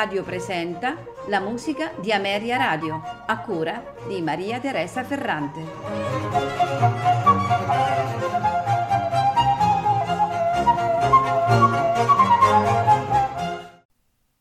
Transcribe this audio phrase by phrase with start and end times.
[0.00, 0.96] Radio presenta
[1.26, 5.60] la musica di Ameria Radio, a cura di Maria Teresa Ferrante.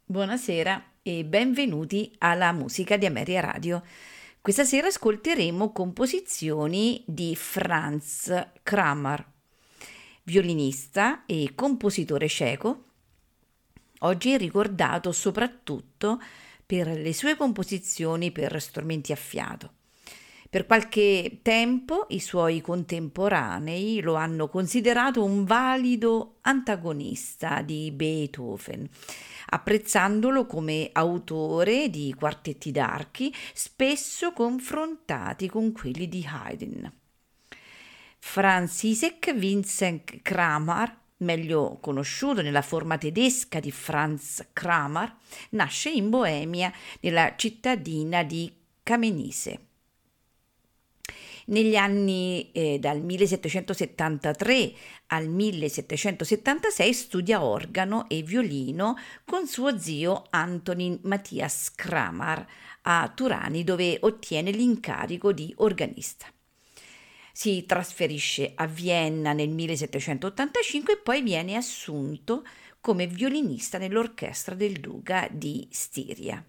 [0.05, 3.83] Buonasera e benvenuti alla musica di Ameria Radio.
[4.39, 8.31] Questa sera ascolteremo composizioni di Franz
[8.63, 9.25] Kramer,
[10.23, 12.88] violinista e compositore ceco
[13.99, 16.21] Oggi è ricordato soprattutto
[16.65, 19.73] per le sue composizioni per strumenti a fiato.
[20.49, 28.89] Per qualche tempo i suoi contemporanei lo hanno considerato un valido antagonista di Beethoven,
[29.49, 36.91] apprezzandolo come autore di quartetti d'archi spesso confrontati con quelli di Haydn.
[38.17, 45.15] Franzisek Vincent Kramer meglio conosciuto nella forma tedesca di Franz Kramer,
[45.51, 48.51] nasce in Boemia, nella cittadina di
[48.83, 49.59] Kamenise.
[51.45, 54.71] Negli anni eh, dal 1773
[55.07, 58.95] al 1776 studia organo e violino
[59.25, 62.47] con suo zio Antonin Matthias Kramer
[62.83, 66.27] a Turani dove ottiene l'incarico di organista
[67.39, 72.45] si trasferisce a Vienna nel 1785 e poi viene assunto
[72.81, 76.43] come violinista nell'orchestra del duca di Stiria.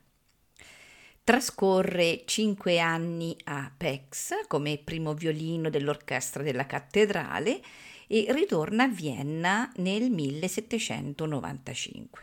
[1.23, 7.61] Trascorre cinque anni a Pex come primo violino dell'orchestra della cattedrale
[8.09, 12.23] e ritorna a Vienna nel 1795.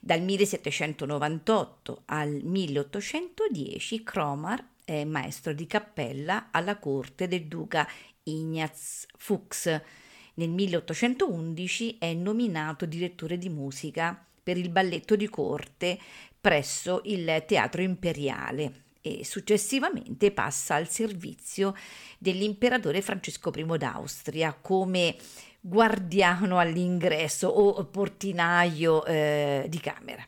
[0.00, 7.88] Dal 1798 al 1810 Kromar è maestro di cappella alla corte del duca
[8.24, 9.80] Ignaz Fuchs.
[10.34, 15.98] Nel 1811 è nominato direttore di musica per il balletto di corte
[16.40, 21.74] presso il Teatro Imperiale e successivamente passa al servizio
[22.18, 25.16] dell'imperatore Francesco I d'Austria come
[25.60, 30.24] guardiano all'ingresso o portinaio eh, di camera.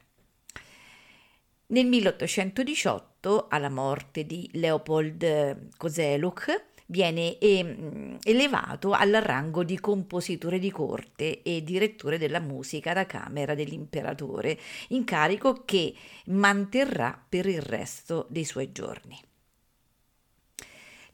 [1.67, 10.71] Nel 1818, alla morte di Leopold Kozeluk, viene ehm, elevato al rango di compositore di
[10.71, 14.59] corte e direttore della musica da camera dell'imperatore,
[14.89, 15.95] incarico che
[16.27, 19.19] manterrà per il resto dei suoi giorni.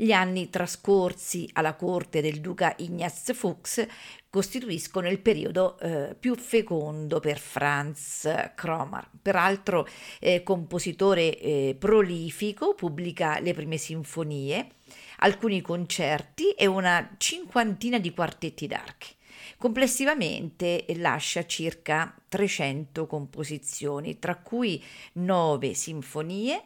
[0.00, 3.86] Gli anni trascorsi alla corte del duca Ignaz Fuchs
[4.30, 9.10] costituiscono il periodo eh, più fecondo per Franz Kromer.
[9.20, 9.86] Peraltro
[10.18, 14.70] eh, compositore eh, prolifico, pubblica le prime sinfonie,
[15.18, 19.14] alcuni concerti e una cinquantina di quartetti d'archi.
[19.58, 24.82] Complessivamente lascia circa 300 composizioni, tra cui
[25.12, 26.62] 9 sinfonie,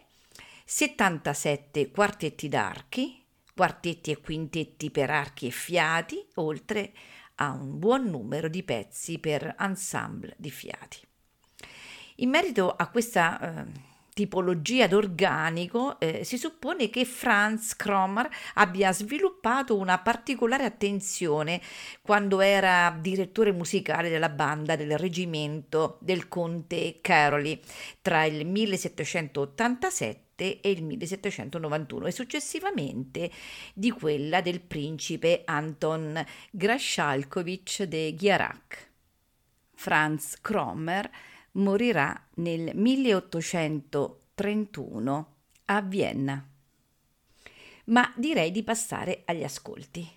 [0.64, 3.22] 77 quartetti d'archi,
[3.54, 6.92] quartetti e quintetti per archi e fiati, oltre
[7.36, 10.98] a un buon numero di pezzi per ensemble di fiati.
[12.16, 19.76] In merito a questa eh, tipologia d'organico, eh, si suppone che Franz Kromer abbia sviluppato
[19.76, 21.60] una particolare attenzione
[22.00, 27.60] quando era direttore musicale della banda del reggimento del conte Caroli
[28.00, 33.30] tra il 1787 e il 1791 e successivamente
[33.72, 38.90] di quella del principe Anton Grashalkovich de Ghiarac.
[39.74, 41.10] Franz Kromer
[41.52, 45.28] morirà nel 1831
[45.66, 46.48] a Vienna.
[47.86, 50.08] Ma direi di passare agli ascolti.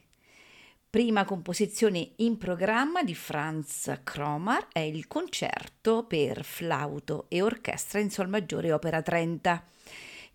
[0.89, 8.09] Prima composizione in programma di Franz Kromer è il concerto per flauto e orchestra in
[8.09, 9.65] sol maggiore opera 30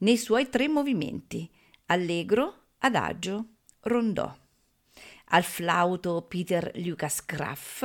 [0.02, 1.48] nei suoi tre movimenti,
[1.86, 3.46] allegro, adagio,
[3.80, 4.34] rondò.
[5.26, 7.84] Al flauto Peter Lucas Graff,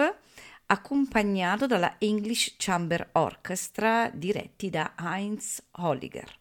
[0.66, 6.40] accompagnato dalla English Chamber Orchestra diretti da Heinz Holliger.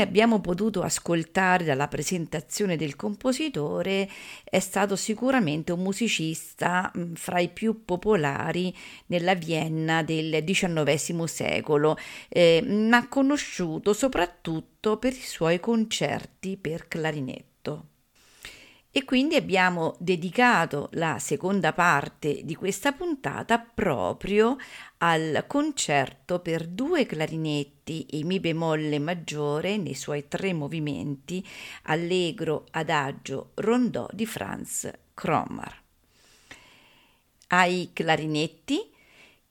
[0.00, 4.08] Come abbiamo potuto ascoltare dalla presentazione del compositore,
[4.42, 8.74] è stato sicuramente un musicista mm, fra i più popolari
[9.08, 11.98] nella Vienna del XIX secolo,
[12.30, 17.89] eh, ma conosciuto soprattutto per i suoi concerti per clarinetto.
[18.92, 24.56] E quindi abbiamo dedicato la seconda parte di questa puntata proprio
[24.98, 31.46] al concerto per due clarinetti e mi bemolle maggiore nei suoi tre movimenti
[31.84, 35.80] allegro, adagio, rondò di Franz Kromar.
[37.48, 38.90] Ai clarinetti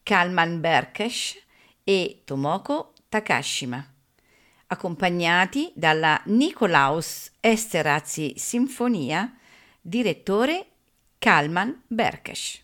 [0.04, 1.41] Kalman Berkesh
[1.86, 3.88] e Tomoko Takashima
[4.71, 9.36] accompagnati dalla Nikolaus Esterhazy Sinfonia,
[9.82, 10.65] direttore
[11.17, 12.63] Kalman Berkesh.